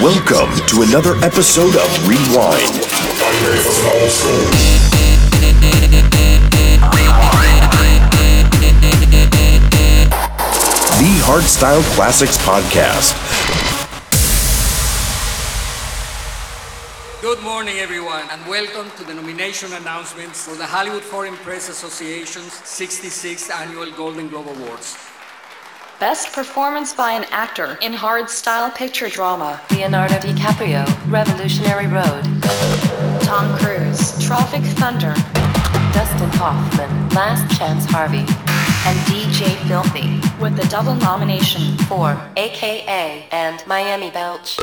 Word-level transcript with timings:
Welcome 0.00 0.54
to 0.68 0.82
another 0.82 1.16
episode 1.24 1.74
of 1.74 2.08
Rewind. 2.08 2.72
The 10.94 11.18
Hardstyle 11.26 11.82
Classics 11.96 12.36
Podcast. 12.38 13.16
Good 17.20 17.42
morning, 17.42 17.78
everyone, 17.78 18.22
and 18.30 18.46
welcome 18.46 18.88
to 18.98 19.04
the 19.04 19.14
nomination 19.14 19.72
announcements 19.72 20.46
for 20.46 20.54
the 20.54 20.64
Hollywood 20.64 21.02
Foreign 21.02 21.34
Press 21.38 21.68
Association's 21.68 22.52
66th 22.52 23.50
Annual 23.50 23.90
Golden 23.96 24.28
Globe 24.28 24.46
Awards. 24.46 25.07
Best 26.00 26.32
performance 26.32 26.94
by 26.94 27.10
an 27.10 27.24
actor 27.32 27.76
in 27.82 27.92
hard 27.92 28.30
style 28.30 28.70
picture 28.70 29.08
drama. 29.08 29.60
Leonardo 29.72 30.14
DiCaprio, 30.14 30.86
Revolutionary 31.10 31.88
Road. 31.88 32.22
Tom 33.22 33.58
Cruise, 33.58 34.16
Tropic 34.24 34.62
Thunder. 34.78 35.12
Dustin 35.92 36.30
Hoffman, 36.38 37.08
Last 37.08 37.58
Chance 37.58 37.84
Harvey. 37.86 38.24
And 38.86 38.96
DJ 39.10 39.56
Phil 39.66 39.82
Ty. 39.82 40.38
With 40.40 40.56
the 40.56 40.68
double 40.68 40.94
nomination 40.94 41.76
for 41.88 42.16
AKA 42.36 43.26
and 43.32 43.60
Miami 43.66 44.12
Belch. 44.12 44.56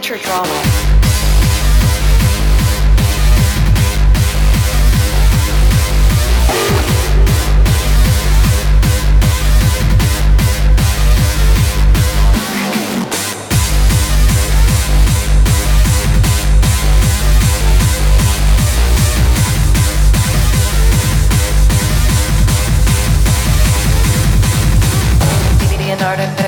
Picture 0.00 0.16
drama. 0.16 0.46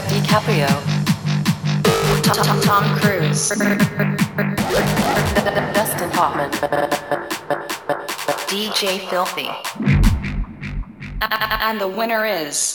DiCaprio. 0.09 0.92
Tom 2.23 2.85
Cruise. 2.99 3.49
Dustin 5.75 6.11
Hoffman. 6.13 6.51
DJ 8.49 9.01
Phil 9.09 9.25
Ty. 9.25 9.63
And 11.63 11.81
the 11.81 11.89
winner 11.89 12.25
is. 12.27 12.75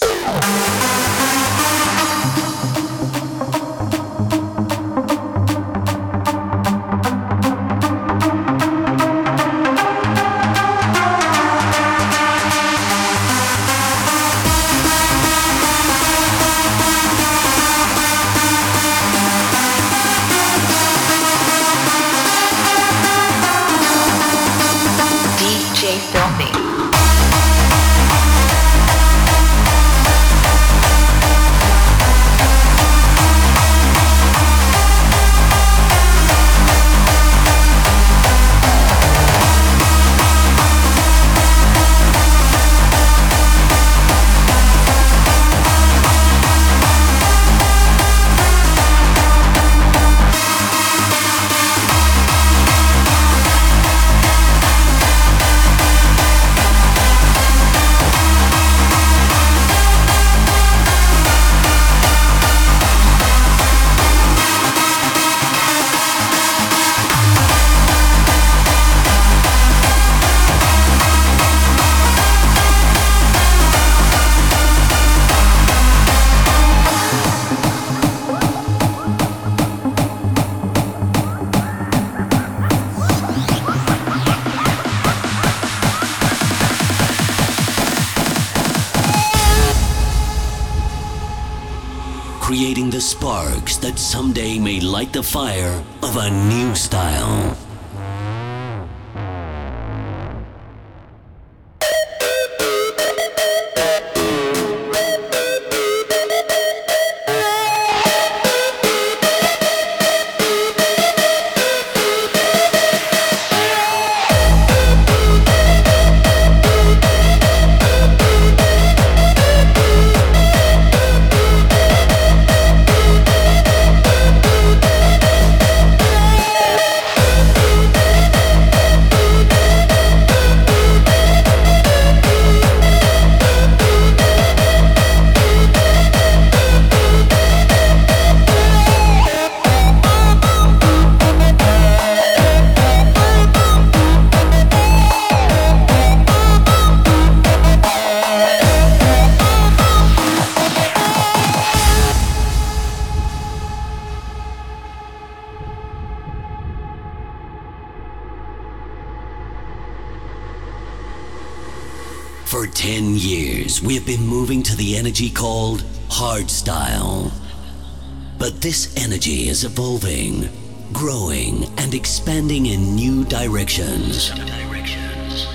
This 168.67 168.93
energy 168.97 169.47
is 169.47 169.63
evolving, 169.63 170.49
growing, 170.91 171.63
and 171.77 171.93
expanding 171.93 172.65
in 172.65 172.95
new 172.95 173.23
directions. 173.23 174.29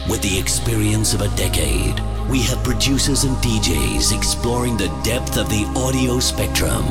With 0.09 0.23
the 0.23 0.39
experience 0.41 1.13
of 1.13 1.21
a 1.21 1.29
decade, 1.37 2.01
we 2.31 2.41
have 2.45 2.65
producers 2.65 3.25
and 3.25 3.37
DJs 3.45 4.17
exploring 4.17 4.79
the 4.79 4.89
depth 5.05 5.37
of 5.37 5.51
the 5.51 5.71
audio 5.77 6.21
spectrum, 6.21 6.87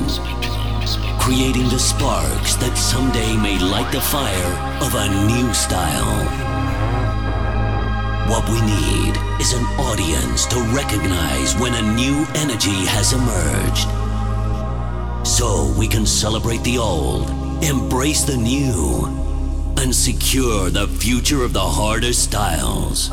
creating 1.20 1.68
the 1.70 1.80
sparks 1.80 2.54
that 2.58 2.78
someday 2.78 3.36
may 3.38 3.58
light 3.58 3.92
the 3.92 4.00
fire 4.00 4.54
of 4.86 4.94
a 4.94 5.10
new 5.26 5.52
style. 5.56 6.22
What 8.30 8.48
we 8.48 8.62
need 8.62 9.18
is 9.42 9.54
an 9.54 9.66
audience 9.90 10.46
to 10.54 10.60
recognize 10.70 11.56
when 11.56 11.74
a 11.74 11.96
new 11.96 12.28
energy 12.36 12.86
has 12.94 13.12
emerged. 13.12 14.01
So 15.42 15.74
we 15.76 15.88
can 15.88 16.06
celebrate 16.06 16.64
the 16.64 16.78
old, 16.78 17.28
embrace 17.64 18.24
the 18.26 18.38
new, 18.38 19.08
and 19.76 19.96
secure 19.96 20.70
the 20.70 20.88
future 20.88 21.44
of 21.44 21.52
the 21.52 21.60
hardest 21.60 22.26
styles. 22.26 23.10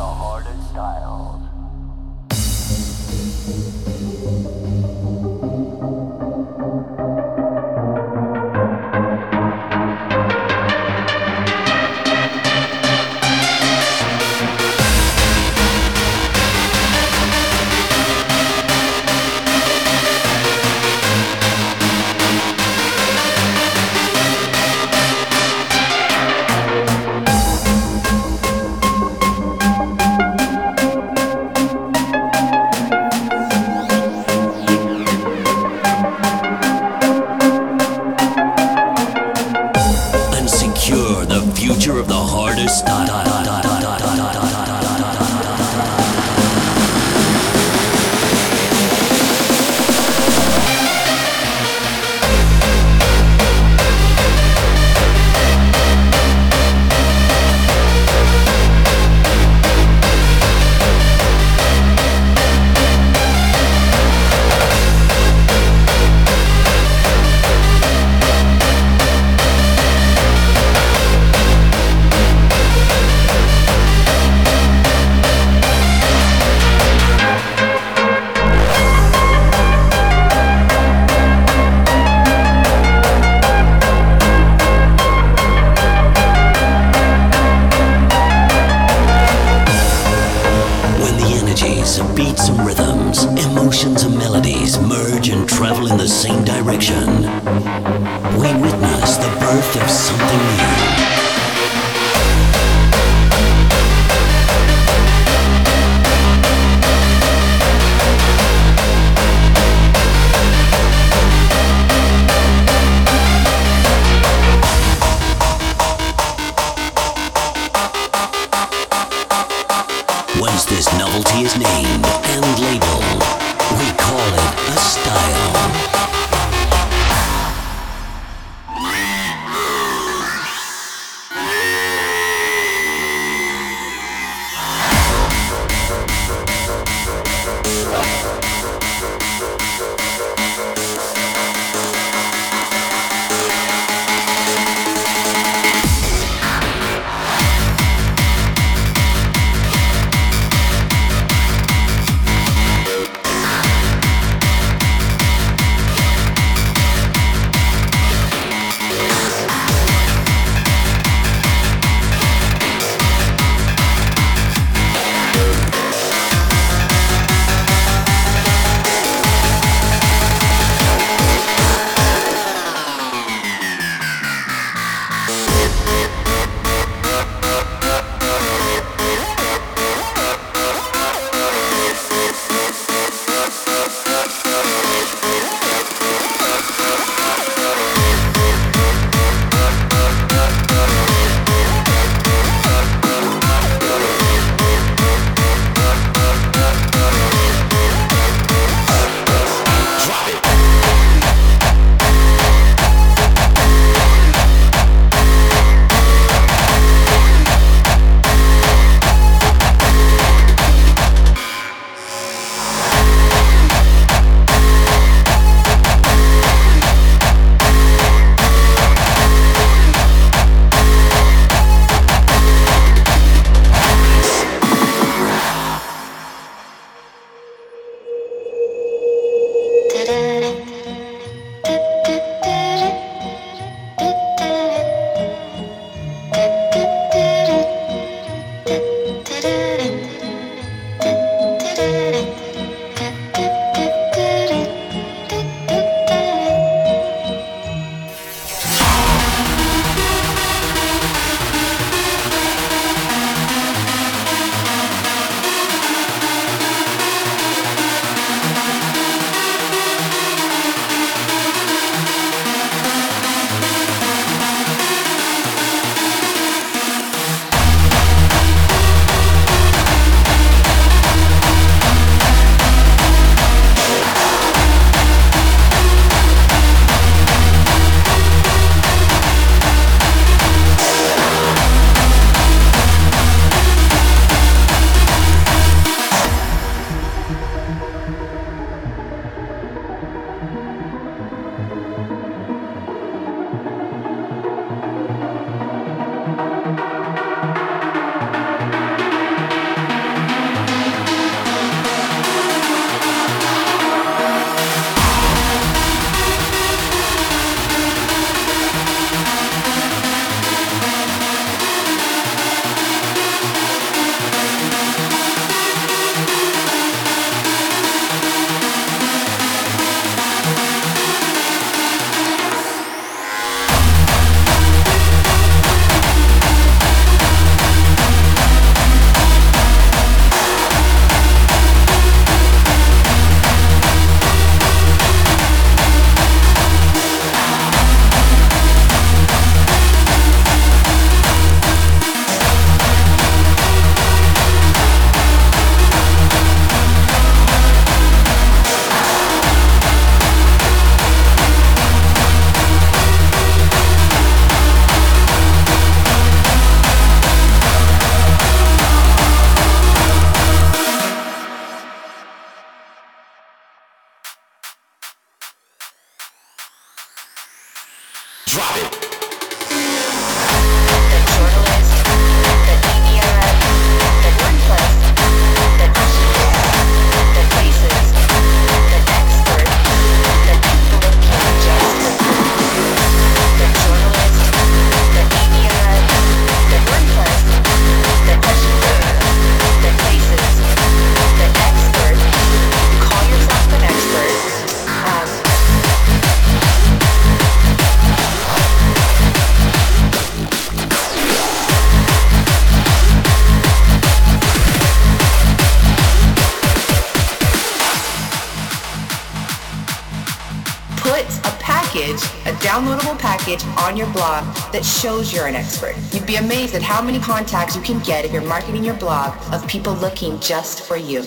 That 414.73 414.85
shows 414.85 415.33
you're 415.33 415.47
an 415.47 415.55
expert. 415.55 415.95
You'd 416.13 416.27
be 416.27 416.37
amazed 416.37 416.75
at 416.75 416.83
how 416.83 417.03
many 417.03 417.19
contacts 417.19 417.75
you 417.75 417.83
can 417.83 417.99
get 418.01 418.25
if 418.25 418.33
you're 418.33 418.43
marketing 418.43 418.85
your 418.85 418.95
blog 418.95 419.37
of 419.53 419.67
people 419.67 419.95
looking 419.95 420.39
just 420.41 420.83
for 420.83 420.97
you. 420.97 421.23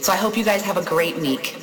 So 0.00 0.12
I 0.12 0.16
hope 0.16 0.36
you 0.36 0.44
guys 0.44 0.62
have 0.62 0.76
a 0.76 0.84
great 0.84 1.16
week. 1.16 1.57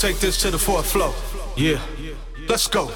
Take 0.00 0.18
this 0.18 0.38
to 0.38 0.50
the 0.50 0.58
fourth 0.58 0.90
floor. 0.90 1.12
Yeah, 1.56 1.78
let's 2.48 2.66
go. 2.66 2.86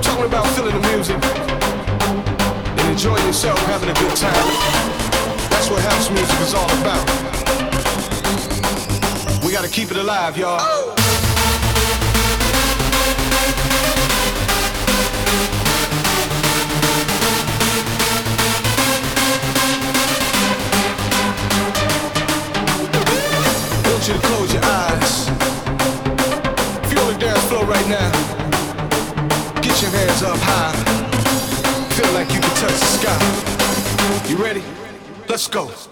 Talking 0.00 0.24
about 0.24 0.46
feeling 0.56 0.80
the 0.80 0.88
music 0.88 1.22
and 2.78 2.88
enjoying 2.88 3.26
yourself, 3.26 3.58
having 3.66 3.90
a 3.90 3.94
good 3.94 4.16
time. 4.16 4.32
That's 5.50 5.68
what 5.68 5.82
house 5.82 6.08
music 6.08 6.40
is 6.40 6.54
all 6.54 6.70
about. 6.80 7.04
We 9.44 9.52
gotta 9.52 9.68
keep 9.68 9.90
it 9.90 9.98
alive, 9.98 10.38
y'all. 10.38 10.88
you 10.88 10.97
Let's 35.50 35.86
go. 35.86 35.87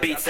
Beats 0.00 0.28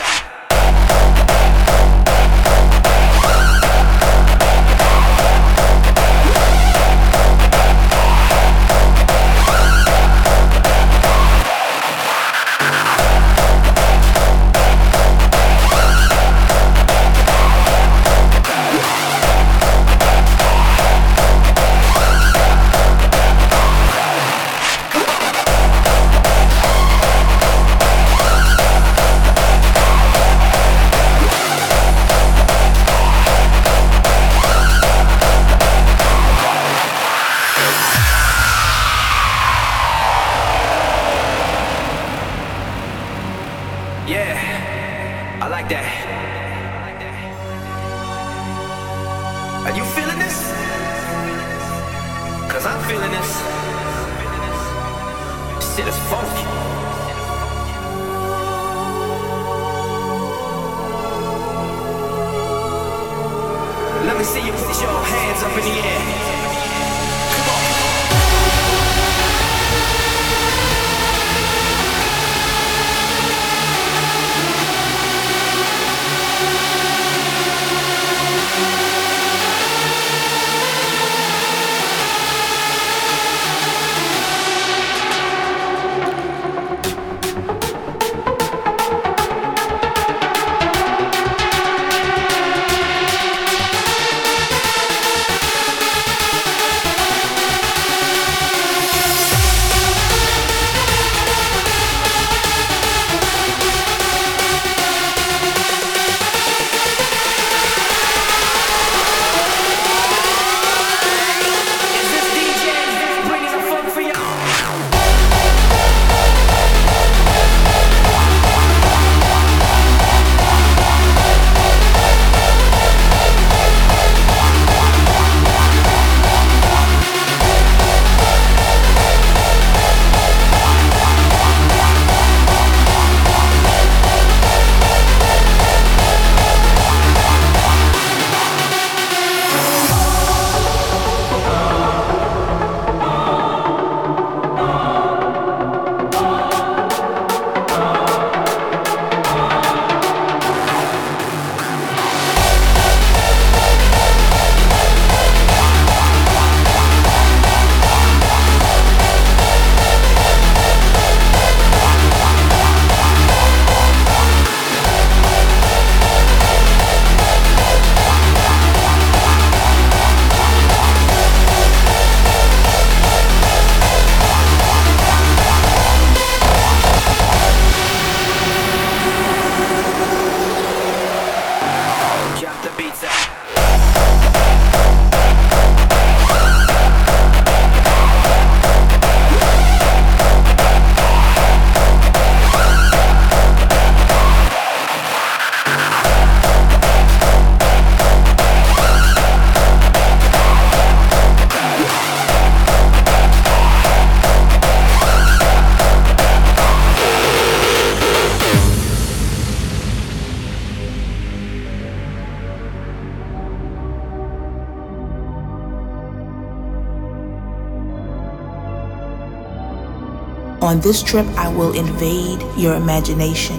On 220.77 220.83
this 220.83 221.02
trip, 221.02 221.24
I 221.38 221.48
will 221.48 221.72
invade 221.72 222.44
your 222.54 222.74
imagination 222.74 223.58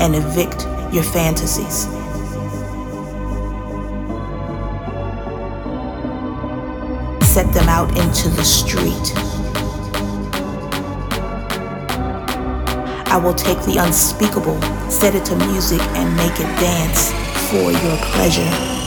and 0.00 0.14
evict 0.14 0.62
your 0.90 1.02
fantasies. 1.02 1.82
Set 7.28 7.52
them 7.52 7.68
out 7.68 7.90
into 7.98 8.30
the 8.30 8.42
street. 8.42 9.12
I 13.06 13.20
will 13.22 13.34
take 13.34 13.60
the 13.66 13.76
unspeakable, 13.76 14.58
set 14.90 15.14
it 15.14 15.26
to 15.26 15.36
music, 15.36 15.82
and 15.82 16.16
make 16.16 16.40
it 16.40 16.48
dance 16.58 17.10
for 17.50 17.70
your 17.70 17.96
pleasure. 18.14 18.77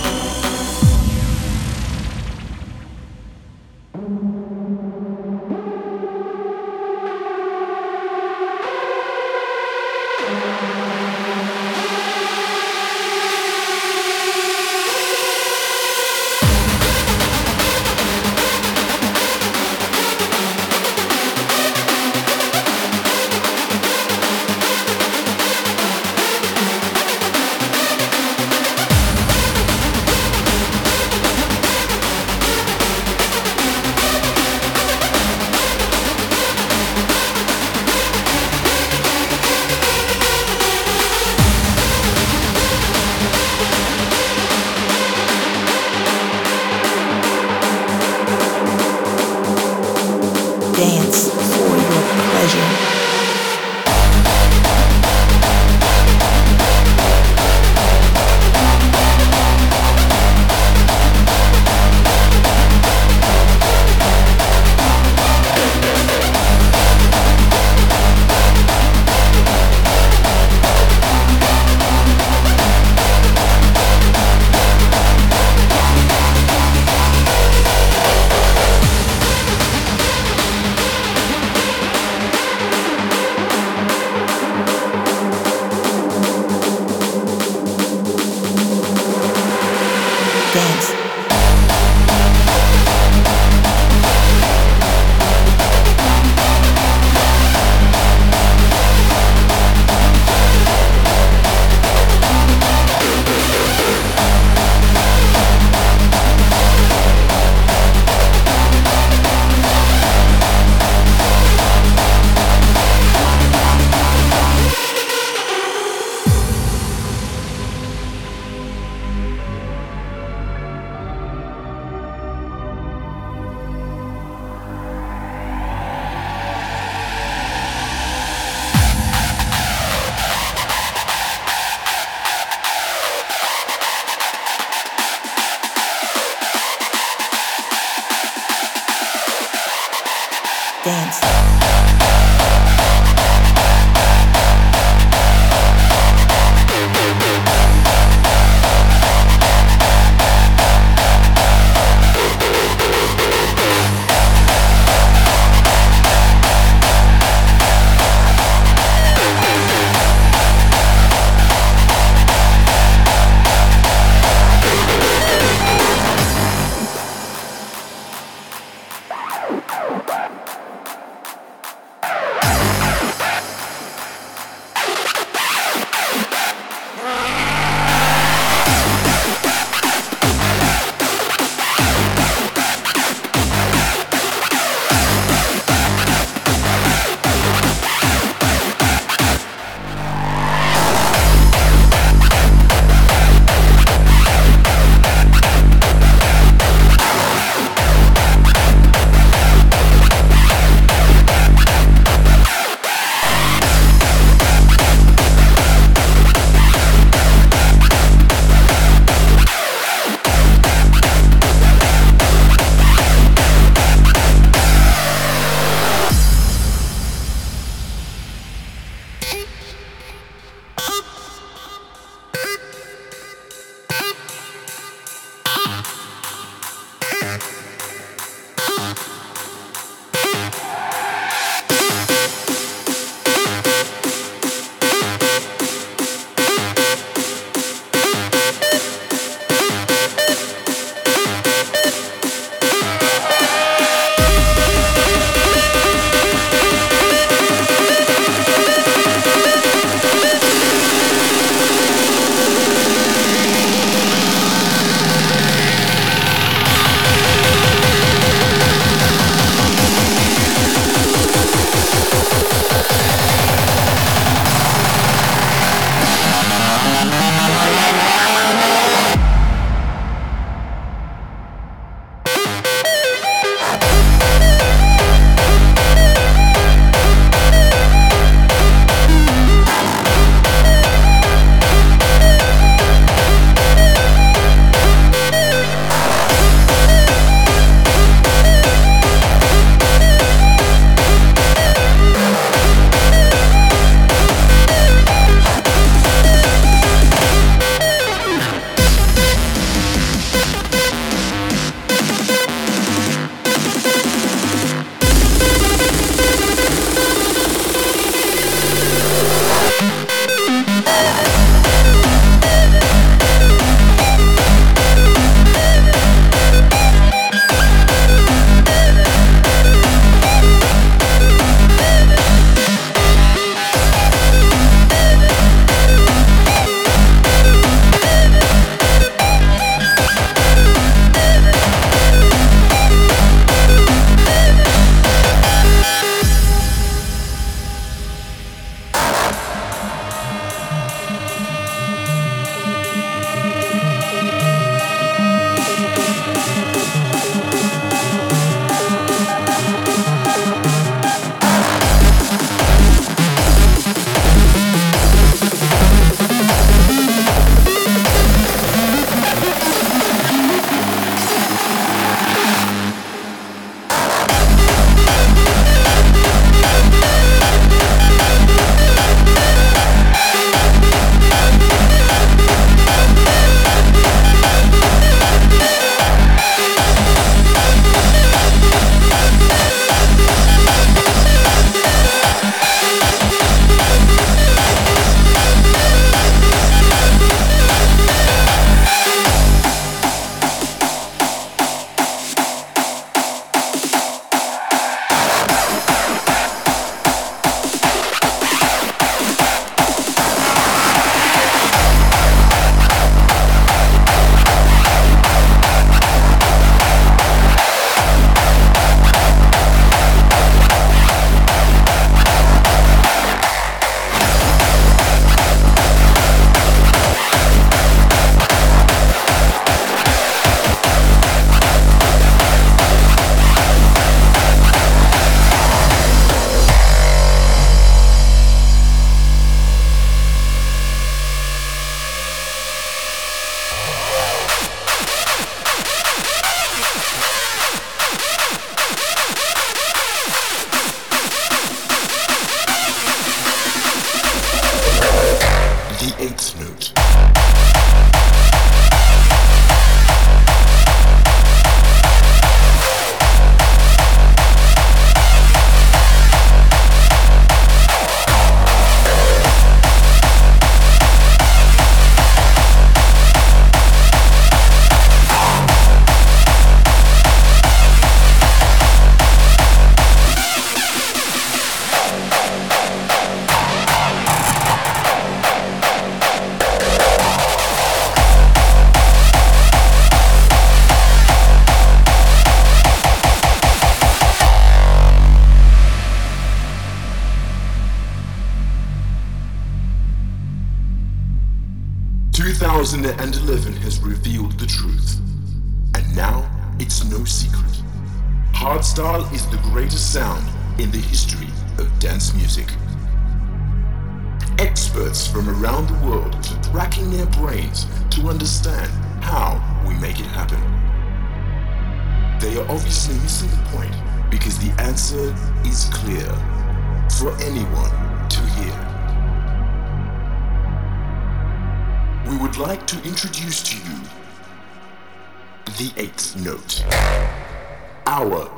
Our 528.13 528.51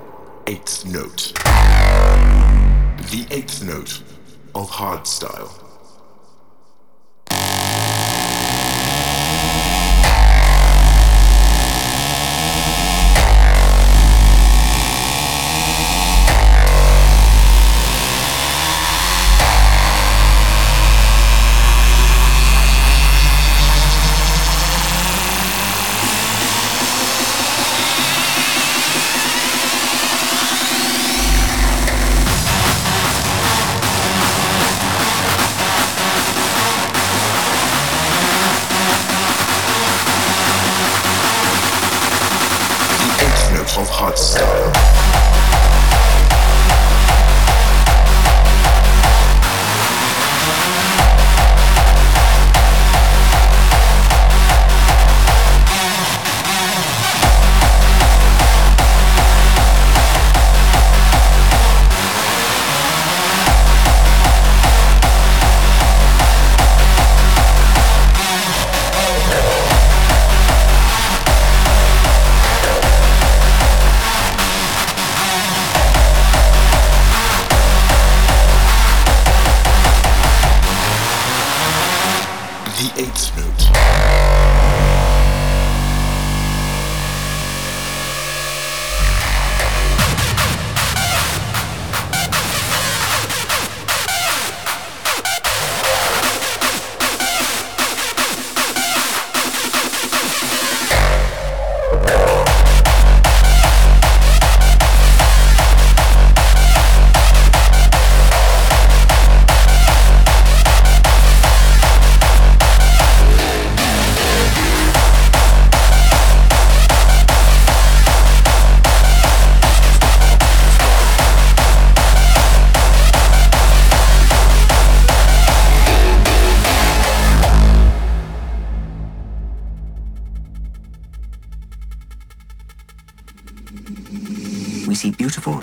eighth 0.48 0.84
note. 0.84 1.32
The 3.12 3.28
eighth 3.30 3.64
note 3.64 4.02
of 4.56 4.68
hardstyle. 4.72 5.63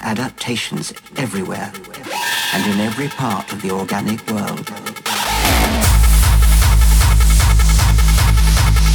Adaptations 0.03 0.93
everywhere 1.17 1.73
and 2.55 2.67
in 2.73 2.81
every 2.81 3.09
part 3.09 3.53
of 3.53 3.61
the 3.63 3.71
organic 3.71 4.19
world. 4.31 4.71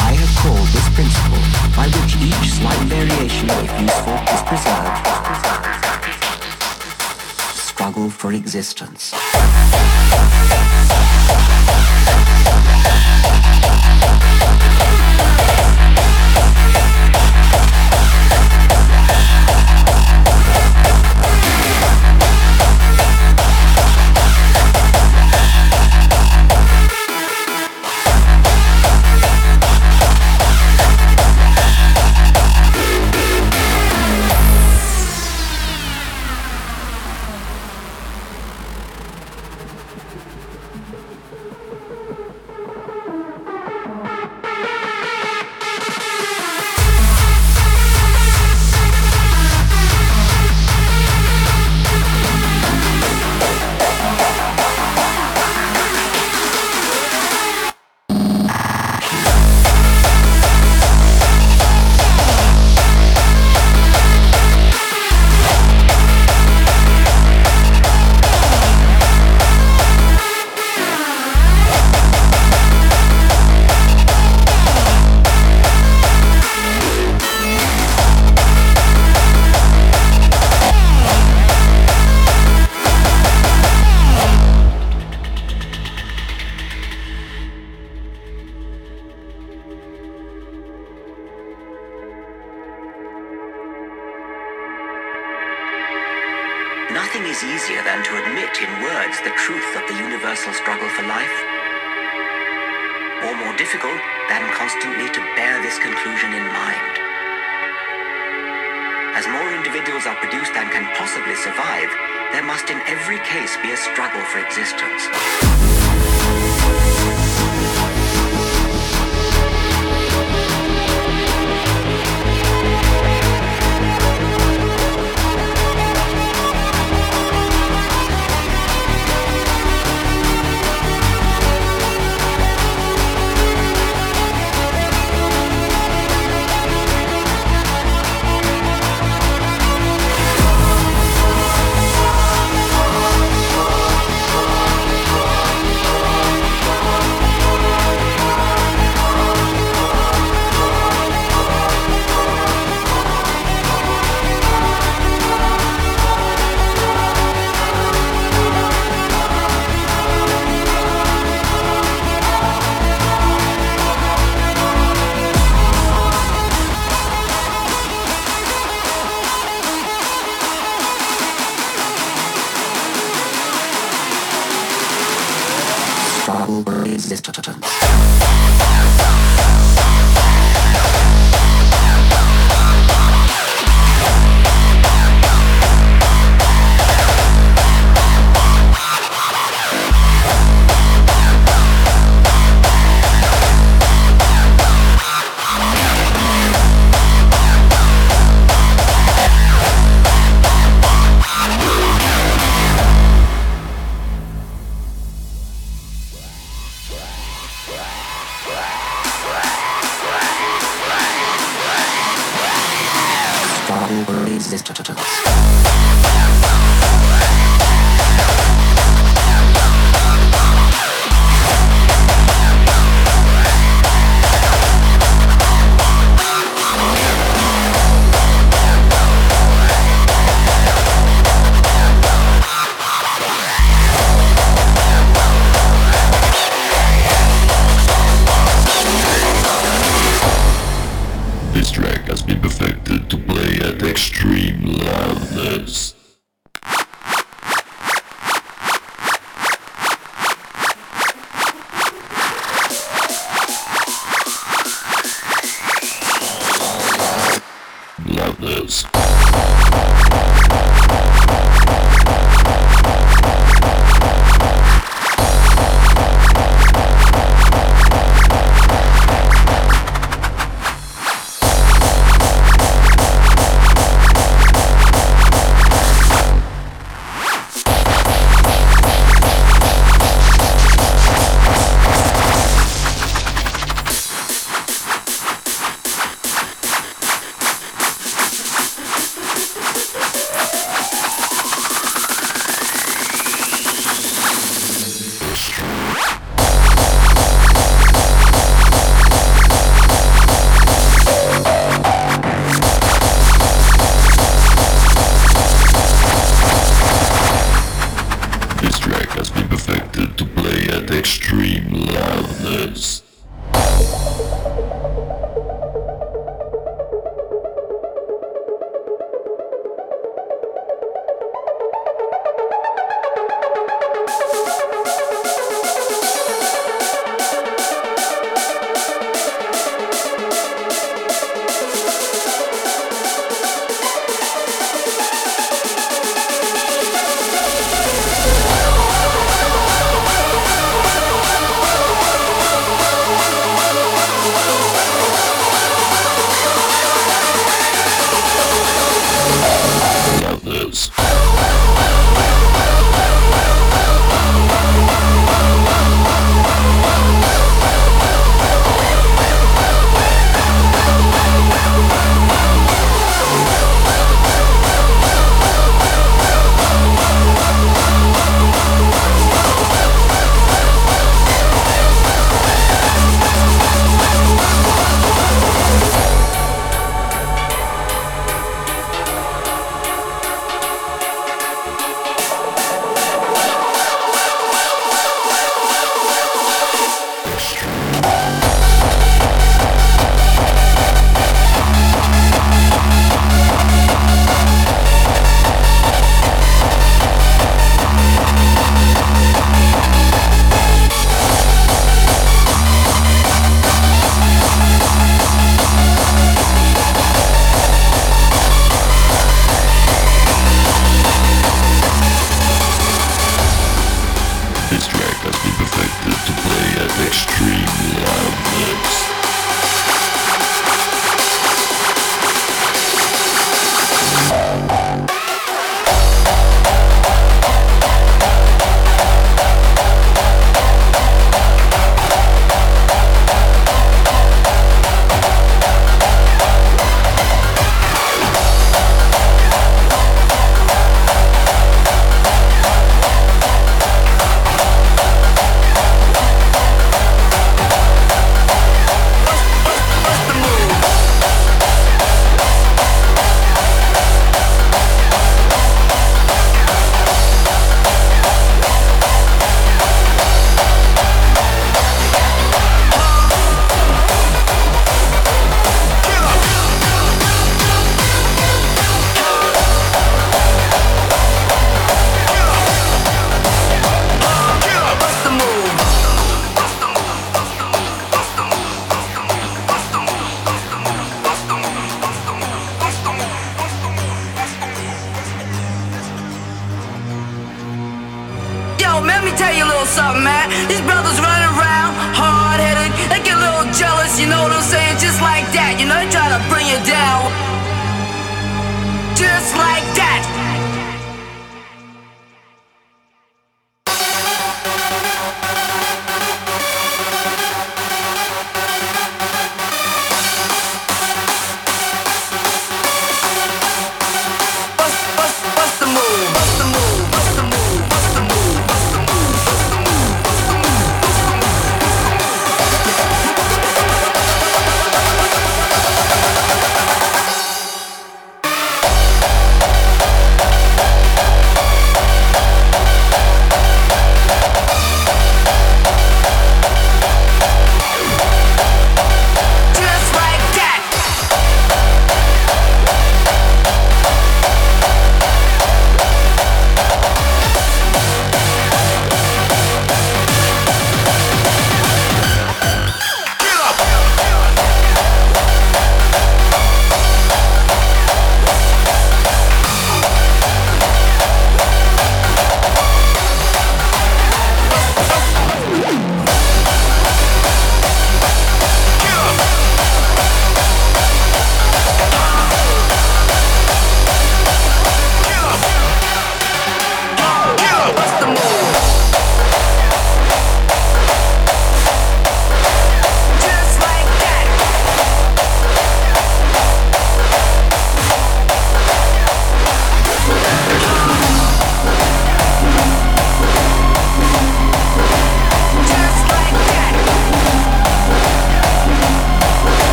I 0.00 0.12
have 0.14 0.32
called 0.42 0.68
this 0.68 0.88
principle, 0.94 1.42
by 1.76 1.86
which 1.88 2.16
each 2.16 2.52
slight 2.52 2.78
variation, 2.88 3.50
if 3.50 3.80
useful, 3.80 4.18
is 4.34 4.42
preserved, 4.48 5.06
struggle 7.54 8.10
for 8.10 8.32
existence. 8.32 9.12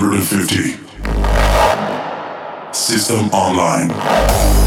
150. 0.00 0.78
System 2.72 3.28
online. 3.34 4.59